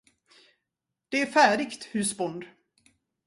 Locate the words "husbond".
1.91-2.45